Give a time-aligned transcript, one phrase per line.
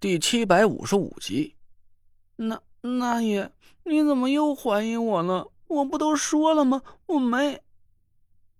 [0.00, 1.56] 第七百五十五集。
[2.36, 3.50] 那那也，
[3.82, 5.50] 你怎么又怀疑我了？
[5.66, 6.82] 我不都说了吗？
[7.06, 7.60] 我没。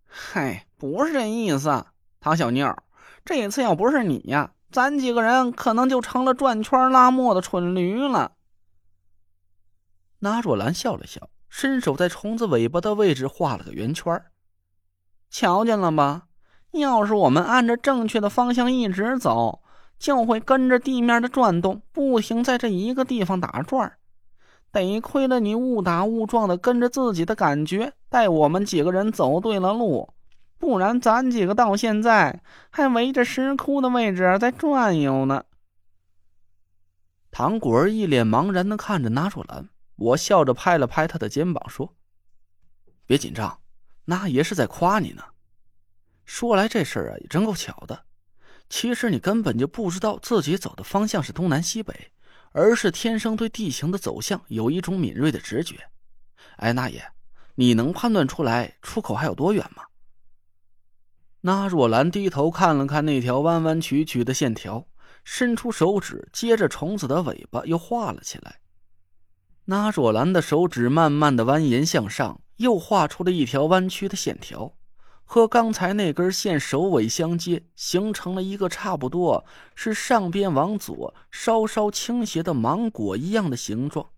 [0.05, 1.87] 嗨，不是这意思，
[2.19, 2.77] 唐小妞，
[3.25, 8.33] 这次要不是你呀，咱几个人可能就成了转圈拉磨的蠢驴了。
[10.19, 14.21] 那若兰笑了笑，伸手在虫子尾巴的位置画了个圆圈。
[15.31, 16.27] 瞧见了吧？
[16.73, 19.63] 要是我们按着正确的方向一直走，
[19.99, 23.93] 就会跟着地面的转动，不停在这一个地方打转。
[24.71, 30.13] 得亏了你误打误撞的跟着自己的感觉，带我们几个人走对了路，
[30.59, 35.45] 不然咱几个到现在还围着石窟的位置在转悠呢。
[37.31, 41.95] 唐果儿一脸茫然的看着纳若兰，我笑着拍了拍他的肩膀说
[43.07, 43.61] ：“别紧张，
[44.05, 45.23] 那爷是在夸你呢。”
[46.25, 48.05] 说来这事儿啊，也真够巧的。
[48.69, 52.13] 其实你根本就不知道自己走的方向是东南西北，
[52.53, 55.77] 而是天生对地形的走向有一种敏锐的直觉。
[56.57, 57.03] 哎，那爷，
[57.55, 59.85] 你能判断出来出口还有多远吗？
[61.41, 64.87] 那若兰低头看了看那条弯弯曲曲的线条，
[65.25, 68.61] 伸出手指接着虫子的尾巴又画了起来。
[69.67, 74.75] 那若兰的手指慢慢的蜿蜒向上，又画出了一条弯曲的线条。
[75.31, 84.09] 和刚才那根线首尾相接，形成了一个差不多是上边往左稍稍倾斜的芒果一样的形状。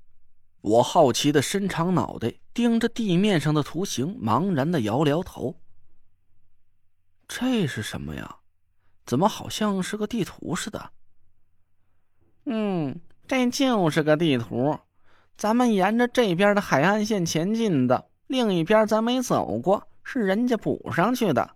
[0.61, 5.57] 我好奇的伸长脑袋，盯着地面上的图形，茫然的摇了摇头。
[7.27, 8.37] 这是什么呀？
[9.05, 10.93] 怎么好像是个地图似的？
[12.45, 14.79] 嗯，这就是个地图。
[15.37, 19.89] 咱们沿着这边的海岸线前进的，另一边咱没走过。
[20.13, 21.55] 是人家补上去的，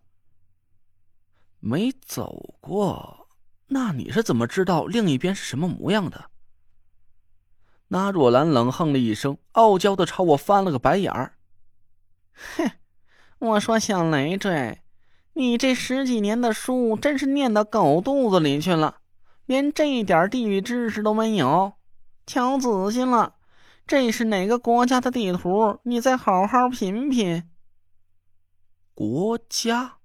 [1.58, 3.26] 没走过。
[3.66, 6.26] 那你是怎么知道另一边是什么模样的？
[7.88, 11.36] 那若兰冷哼了一声，傲娇的朝我翻了个白眼儿。
[12.56, 12.70] 哼，
[13.40, 14.82] 我说小累赘，
[15.32, 18.98] 你这十几年的书真是念到狗肚子里去了，
[19.46, 21.72] 连这点地理知识都没有。
[22.24, 23.34] 瞧仔细了，
[23.84, 25.80] 这是哪个国家的地图？
[25.82, 27.50] 你再好好品品。
[28.94, 29.98] 国家，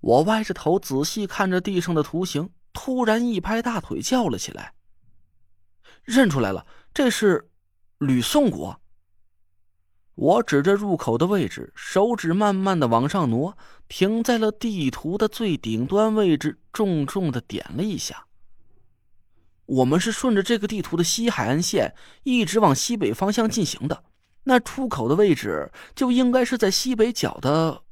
[0.00, 4.72] 我歪着头仔细看着地上的图形，突然一拍大腿叫了起来
[6.02, 7.50] ：“认出来了，这是
[7.98, 8.80] 吕宋国！”
[10.16, 18.26] 我指着入口的位置，手指慢慢的往上挪，停在了地图的最顶端位置，重重的点了一下。
[19.66, 24.04] 我们是顺着这个地图的西海岸线一直往西北方向进行的。
[24.48, 27.82] 那出口的位置就应该是在西北角的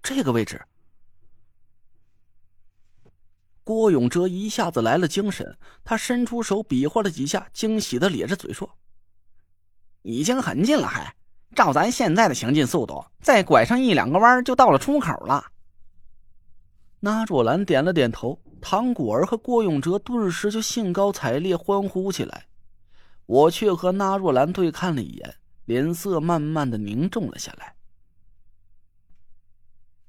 [0.00, 0.62] 这个位置。
[3.64, 8.70] 郭永哲一下子来了精神，他伸出手比划了几下，惊喜的咧着嘴说
[10.02, 11.12] ：“已经很近了，还
[11.56, 15.46] 照咱现在的行进速度，再拐上一两个弯就到了出口了。”
[17.02, 22.46] 那若兰点了点头，唐果儿和郭永哲顿时就兴高采烈欢呼起来，
[23.26, 25.34] 我却和那若兰对看了一眼。
[25.66, 27.74] 脸色慢慢的凝重了下来。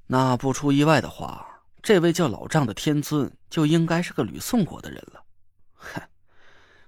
[0.08, 5.24] 那不出意外的话，这位叫老丈的天尊就应该是个吕宋国的人了。
[5.74, 6.02] 哼，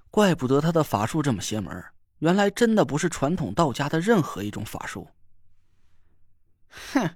[0.10, 1.84] 怪不得他的法术这么邪门，
[2.20, 5.10] 原来真的不是传统道家的任何一种法术。
[6.94, 7.10] 哼，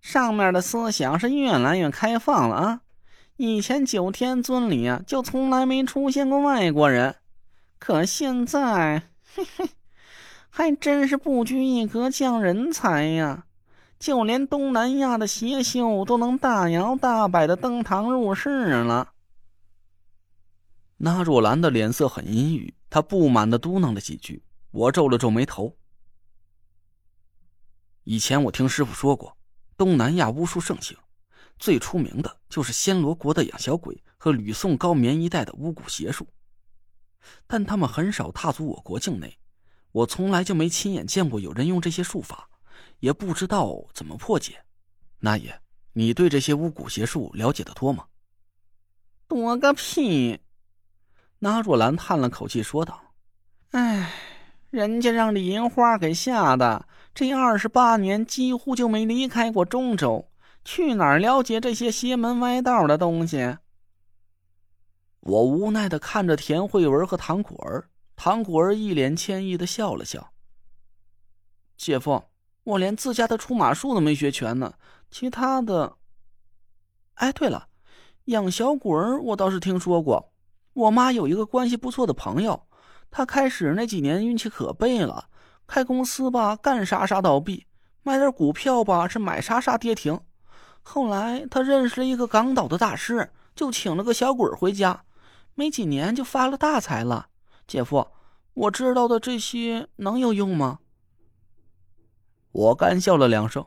[0.00, 2.80] 上面的思想是越来越开放了啊！
[3.36, 7.16] 以前九天尊里啊，就从来没出现过外国人，
[7.78, 9.68] 可现在，嘿嘿。
[10.56, 13.44] 还真是不拘一格降人才呀！
[13.98, 19.12] 就连东南亚的邪修都能大摇大摆的登堂入室了。
[20.96, 24.42] 那若兰的脸色很阴郁，她不满的嘟囔了几句。
[24.70, 25.76] 我皱了皱眉头。
[28.04, 29.36] 以前我听师傅说过，
[29.76, 30.96] 东南亚巫术盛行，
[31.58, 36.26] 最出名的就是暹罗国的养小鬼和吕宋高棉一带的巫蛊邪术，
[37.46, 39.36] 但他们很少踏足我国境内。
[39.96, 42.50] 我从来就没亲眼见过有人用这些术法，
[43.00, 44.62] 也不知道怎么破解。
[45.20, 45.58] 那爷，
[45.94, 48.04] 你对这些巫蛊邪术了解的多吗？
[49.26, 50.38] 多个屁！
[51.38, 53.00] 那若兰叹了口气说道
[53.72, 54.12] ：“哎，
[54.68, 60.28] 人家让李银花给吓的，这二十八年几乎就没离开过中州，
[60.62, 63.56] 去哪儿了解这些邪门歪道的东西？”
[65.20, 67.88] 我无奈的看着田慧文和唐果儿。
[68.16, 70.32] 唐果儿一脸歉意的笑了笑
[71.76, 72.24] ：“姐夫，
[72.64, 74.74] 我连自家的出马术都没学全呢，
[75.10, 75.98] 其他的……
[77.14, 77.68] 哎，对了，
[78.24, 80.32] 养小鬼儿我倒是听说过，
[80.72, 82.66] 我妈有一个关系不错的朋友，
[83.10, 85.28] 他开始那几年运气可背了，
[85.66, 87.66] 开公司吧干啥啥倒闭，
[88.02, 90.18] 卖点股票吧是买啥啥跌停。
[90.82, 95.04] 后来他认识了一个港岛的大师，就请了个小鬼儿回家，
[95.54, 97.28] 没几年就发了大财了。
[97.66, 98.06] 姐夫，
[98.54, 100.78] 我知道的这些能有用吗？
[102.52, 103.66] 我干笑了两声。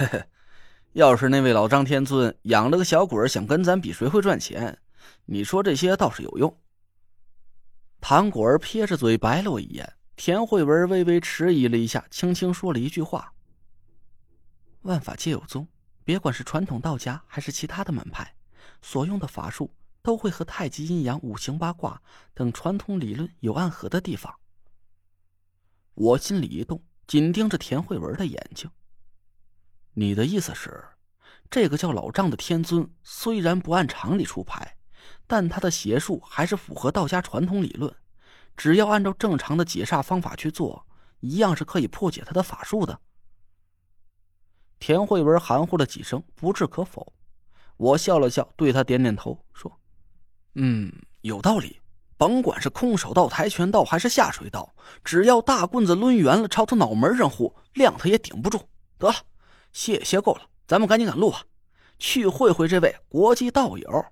[0.92, 4.78] 要是那位老张天尊养了个小鬼想跟咱比谁会赚钱，
[5.24, 6.60] 你说这些倒是有用。
[8.00, 13.32] 唐果儿撇着嘴白了我一眼，田慧文微微迟疑了一下，轻轻说了一句话
[14.82, 15.66] ：“万法皆有宗，
[16.04, 18.34] 别管是传统道家还是其他的门派，
[18.82, 19.70] 所用的法术
[20.06, 22.00] 都会和太极、阴阳、五行、八卦
[22.32, 24.32] 等传统理论有暗合的地方。”
[25.94, 28.70] 我心里一动，紧盯着田慧文的眼睛。
[29.94, 30.84] 你的意思是，
[31.50, 34.76] 这个叫老丈的天尊虽然不按常理出牌，
[35.26, 37.92] 但他的邪术还是符合道家传统理论，
[38.56, 40.86] 只要按照正常的解煞方法去做，
[41.18, 43.00] 一样是可以破解他的法术的。
[44.78, 47.12] 田慧文含糊了几声，不置可否。
[47.78, 49.80] 我笑了笑，对他点点头，说
[50.56, 51.80] ：“嗯，有道理。
[52.18, 54.74] 甭管是空手道、跆拳道还是下水道，
[55.04, 58.58] 只要大棍子抡圆了，朝他脑门上呼，亮他也顶不住。
[58.98, 59.14] 得了。”
[59.72, 61.42] 谢谢够了，咱们赶紧赶路吧，
[61.98, 64.06] 去会会这位国际道友。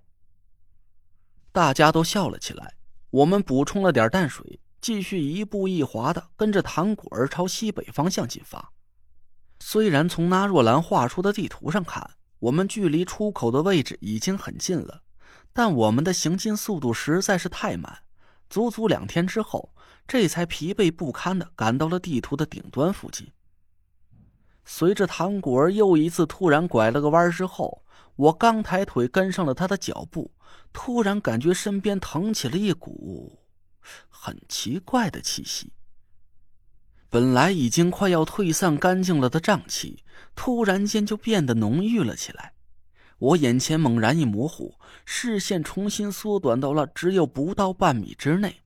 [1.51, 2.75] 大家都笑了起来。
[3.09, 8.71] 我们补充了点淡水，继续一步一滑的跟着唐果儿朝西北方向进发。
[9.61, 12.11] 虽然从那若兰画出的地图上看，
[12.41, 15.01] 我们距离出口的位置已经很近了，
[15.55, 18.01] 但我们的行进速度实在是太慢，
[18.51, 19.73] 足足两天之后，
[20.07, 23.31] 这才疲惫不堪的赶到了地图的顶端附近。
[24.65, 27.85] 随着唐果儿又一次突然拐了个弯之后，
[28.17, 30.33] 我刚抬腿跟上了他的脚步，
[30.73, 33.39] 突然感觉身边腾起了一股
[34.09, 35.73] 很奇怪的气息。
[37.09, 40.03] 本来已经快要退散干净了的瘴气，
[40.35, 42.55] 突然间就变得浓郁了起来。
[43.25, 44.75] 我眼前猛然一模糊，
[45.07, 48.61] 视线重新缩短到了只有不到半米之内。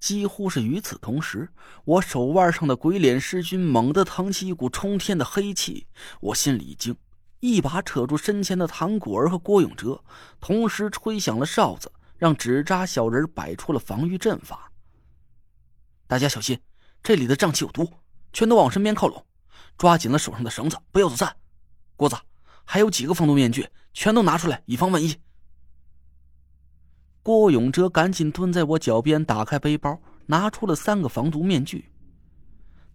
[0.00, 1.48] 几乎是与此同时，
[1.84, 5.86] 我手腕上的鬼脸尸君猛地腾起一股冲天的黑气，
[6.20, 6.96] 我心里一惊，
[7.38, 10.02] 一把扯住身前的唐果儿和郭永哲，
[10.40, 14.72] 同时吹响了哨子，让纸扎小人摆出了防御阵法。
[16.08, 16.58] 大家小心，
[17.00, 17.88] 这里的瘴气有毒，
[18.32, 19.24] 全都往身边靠拢，
[19.78, 21.36] 抓紧了手上的绳子，不要走散。
[21.94, 22.16] 郭子，
[22.64, 25.14] 还有几个防毒面具，全都拿出来，以防万一。
[27.22, 31.88] 郭永哲赶紧蹲在我脚边，打开背包，拿出了三个防毒面具。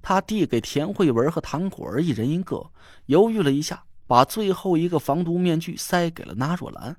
[0.01, 2.71] 他递给田慧文和唐果儿一人一个，
[3.07, 6.95] 犹豫了一下，把最后一个防毒面具塞给了纳若兰。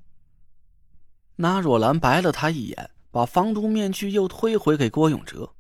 [1.37, 5.51] 纳若兰白了他一眼，把防毒面具又推回给郭永哲。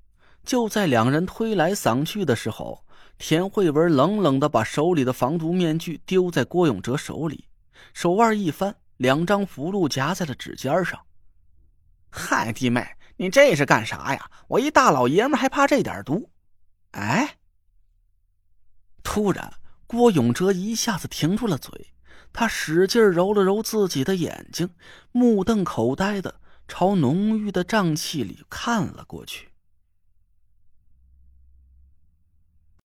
[0.44, 2.82] 就在两人推来搡去的时候，
[3.18, 7.48] 田慧文冷冷的把手里的防毒面具丢在郭永哲手里，
[7.92, 11.00] 手腕一翻，两张符箓夹在了指尖上。
[12.10, 12.86] 嗨，弟妹，
[13.16, 14.30] 你这是干啥呀？
[14.46, 16.30] 我一大老爷们还怕这点毒？
[16.92, 17.36] 哎！
[19.02, 19.52] 突然，
[19.86, 21.92] 郭永哲一下子停住了嘴，
[22.32, 24.70] 他使劲揉了揉自己的眼睛，
[25.12, 29.50] 目瞪口呆的朝浓郁的瘴气里看了过去。